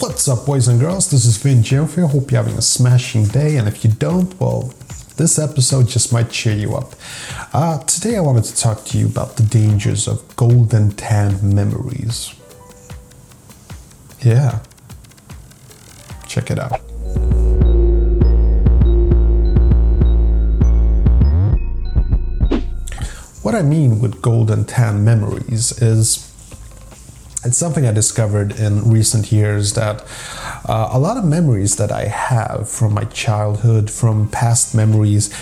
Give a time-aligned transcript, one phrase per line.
[0.00, 1.10] What's up, boys and girls?
[1.10, 1.64] This is Vin.
[1.64, 4.72] I hope you're having a smashing day, and if you don't, well,
[5.16, 6.94] this episode just might cheer you up.
[7.52, 12.32] Uh, today, I wanted to talk to you about the dangers of golden tan memories.
[14.20, 14.60] Yeah.
[16.28, 16.80] Check it out.
[23.42, 26.32] What I mean with golden tan memories is
[27.48, 30.04] it's something I discovered in recent years that
[30.68, 35.32] uh, a lot of memories that I have from my childhood, from past memories,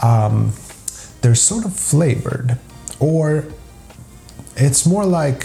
[0.00, 0.52] um,
[1.22, 2.56] they're sort of flavored,
[3.00, 3.46] or
[4.56, 5.44] it's more like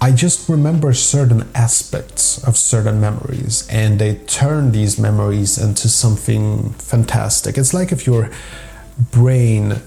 [0.00, 6.70] I just remember certain aspects of certain memories and they turn these memories into something
[6.72, 7.56] fantastic.
[7.56, 8.30] It's like if your
[9.12, 9.80] brain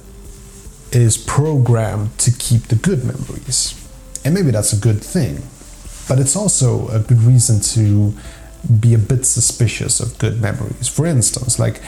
[0.95, 3.79] is programmed to keep the good memories.
[4.23, 5.41] And maybe that's a good thing.
[6.07, 8.13] But it's also a good reason to
[8.79, 10.87] be a bit suspicious of good memories.
[10.87, 11.81] For instance, like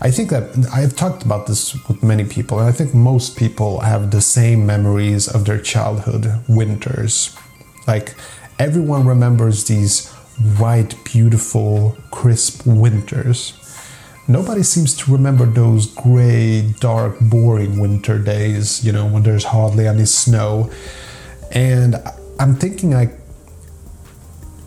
[0.00, 3.80] I think that I've talked about this with many people, and I think most people
[3.80, 7.36] have the same memories of their childhood winters.
[7.86, 8.14] Like
[8.58, 10.08] everyone remembers these
[10.58, 13.59] white, beautiful, crisp winters
[14.32, 19.86] nobody seems to remember those gray, dark, boring winter days, you know, when there's hardly
[19.86, 20.70] any snow.
[21.52, 21.96] And
[22.38, 23.20] I'm thinking like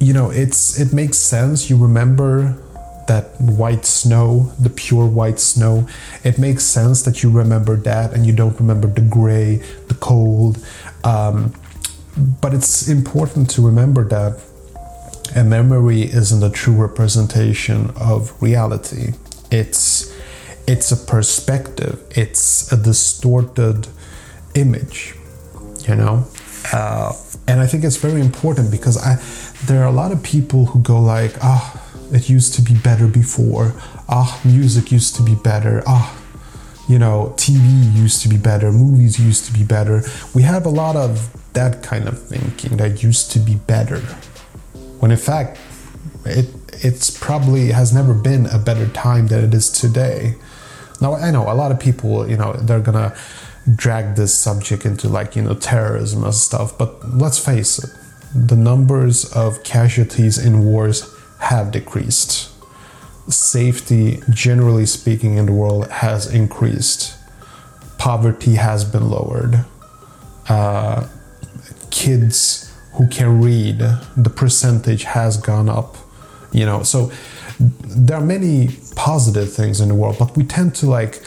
[0.03, 1.69] you know, it's it makes sense.
[1.69, 2.57] You remember
[3.07, 5.87] that white snow, the pure white snow.
[6.23, 10.63] It makes sense that you remember that and you don't remember the gray, the cold.
[11.03, 11.53] Um,
[12.41, 14.41] but it's important to remember that
[15.35, 19.13] a memory isn't a true representation of reality.
[19.53, 20.11] It's
[20.65, 22.01] it's a perspective.
[22.11, 23.87] It's a distorted
[24.55, 25.15] image,
[25.87, 26.25] you know.
[26.71, 27.13] Uh,
[27.47, 29.21] and I think it's very important because I
[29.67, 32.73] there are a lot of people who go like, ah, oh, it used to be
[32.73, 33.73] better before.
[34.09, 35.83] Ah, oh, music used to be better.
[35.85, 36.23] Ah, oh,
[36.89, 38.71] you know, TV used to be better.
[38.71, 40.01] Movies used to be better.
[40.33, 43.99] We have a lot of that kind of thinking that used to be better,
[44.99, 45.59] when in fact,
[46.25, 50.35] it it's probably has never been a better time than it is today.
[51.01, 53.15] Now I know a lot of people, you know, they're gonna
[53.75, 57.89] drag this subject into like you know terrorism and stuff, but let's face it,
[58.35, 62.49] the numbers of casualties in wars have decreased.
[63.29, 67.15] Safety, generally speaking, in the world has increased.
[67.97, 69.65] Poverty has been lowered.
[70.49, 71.07] Uh,
[71.89, 73.79] kids who can read,
[74.17, 75.95] the percentage has gone up
[76.53, 77.11] you know so
[77.59, 81.21] there are many positive things in the world but we tend to like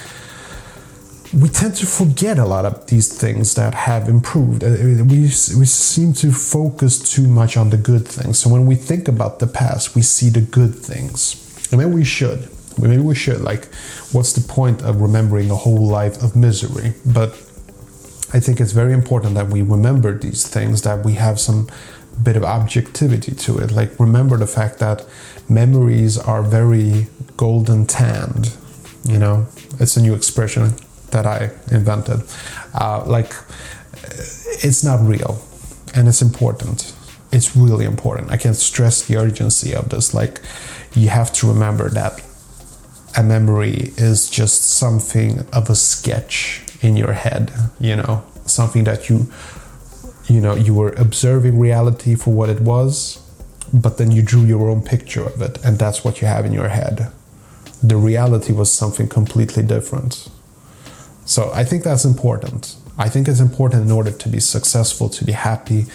[1.35, 4.63] we tend to forget a lot of these things that have improved.
[4.63, 8.39] Uh, we, we seem to focus too much on the good things.
[8.39, 11.69] So when we think about the past, we see the good things.
[11.71, 12.49] And maybe we should.
[12.79, 13.41] Maybe we should.
[13.41, 13.67] Like,
[14.13, 16.95] what's the point of remembering a whole life of misery?
[17.05, 17.31] But
[18.33, 21.69] I think it's very important that we remember these things, that we have some
[22.22, 23.71] bit of objectivity to it.
[23.72, 25.06] Like, remember the fact that
[25.49, 28.56] memories are very golden tanned.
[29.04, 29.47] You know,
[29.78, 30.75] it's a new expression
[31.10, 32.22] that I invented.
[32.75, 33.32] Uh, like,
[34.62, 35.43] it's not real
[35.94, 36.94] and it's important.
[37.32, 38.31] It's really important.
[38.31, 40.15] I can't stress the urgency of this.
[40.15, 40.41] Like,
[40.94, 42.22] you have to remember that
[43.16, 49.09] a memory is just something of a sketch in your head, you know, something that
[49.09, 49.33] you
[50.29, 53.23] you know you were observing reality for what it was
[53.73, 56.53] but then you drew your own picture of it and that's what you have in
[56.53, 57.11] your head.
[57.83, 60.29] The reality was something completely different.
[61.25, 62.77] So i think that's important.
[62.99, 65.87] I think it's important in order to be successful to be happy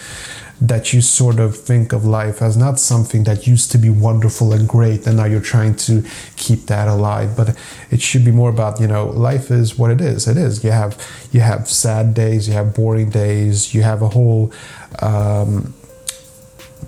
[0.62, 4.54] that you sort of think of life as not something that used to be wonderful
[4.54, 6.04] and great and now you're trying to
[6.38, 7.36] keep that alive.
[7.36, 7.58] But
[7.90, 10.28] it should be more about you know life is what it is.
[10.28, 10.64] It is.
[10.64, 10.98] You have
[11.32, 14.54] you have sad days you have boring days you have a whole
[15.00, 15.74] um,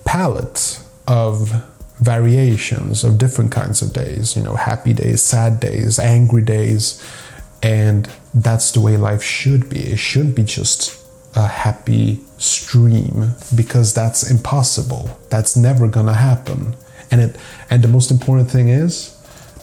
[0.06, 1.64] palette of
[2.00, 7.02] variations of different kinds of days you know happy days sad days angry days
[7.64, 9.80] and that's the way life should be.
[9.80, 11.00] It shouldn't be just
[11.36, 15.18] a happy stream because that's impossible.
[15.30, 16.76] That's never gonna happen.
[17.12, 17.38] And it
[17.70, 19.16] and the most important thing is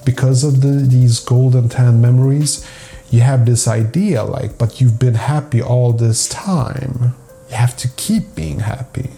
[0.04, 2.66] because of the, these golden tan memories,
[3.10, 7.14] you have this idea like, but you've been happy all this time.
[7.50, 9.10] You have to keep being happy.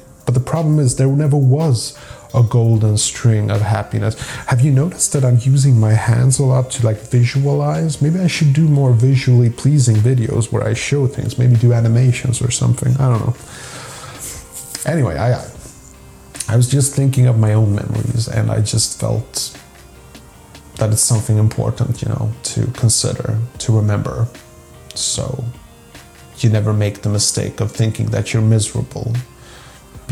[0.52, 1.96] Problem is there never was
[2.34, 4.20] a golden string of happiness.
[4.48, 8.02] Have you noticed that I'm using my hands a lot to like visualize?
[8.02, 12.42] Maybe I should do more visually pleasing videos where I show things, maybe do animations
[12.42, 12.92] or something.
[12.98, 13.34] I don't know.
[14.84, 15.42] Anyway, I
[16.48, 19.58] I was just thinking of my own memories and I just felt
[20.76, 24.28] that it's something important, you know, to consider, to remember.
[24.94, 25.46] So
[26.40, 29.14] you never make the mistake of thinking that you're miserable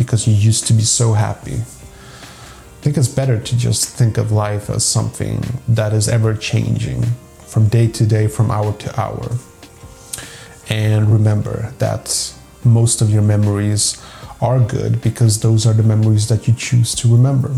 [0.01, 1.57] because you used to be so happy.
[1.57, 7.03] I think it's better to just think of life as something that is ever changing
[7.47, 9.37] from day to day, from hour to hour.
[10.71, 12.33] And remember that
[12.65, 14.03] most of your memories
[14.41, 17.53] are good because those are the memories that you choose to remember.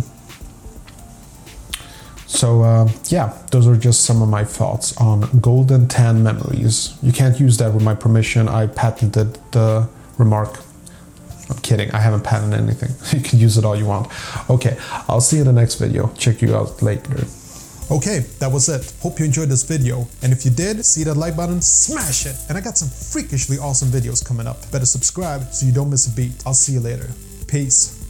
[2.27, 6.99] So, uh, yeah, those are just some of my thoughts on golden tan memories.
[7.01, 8.49] You can't use that with my permission.
[8.49, 9.89] I patented the
[10.19, 10.59] remark.
[11.53, 12.93] I'm kidding, I haven't patented anything.
[13.13, 14.11] You can use it all you want.
[14.49, 16.09] Okay, I'll see you in the next video.
[16.15, 17.27] Check you out later.
[17.91, 18.91] Okay, that was it.
[19.01, 20.09] Hope you enjoyed this video.
[20.23, 22.37] And if you did, see that like button, smash it.
[22.49, 24.59] And I got some freakishly awesome videos coming up.
[24.71, 26.33] Better subscribe so you don't miss a beat.
[26.47, 27.11] I'll see you later.
[27.49, 28.02] Peace.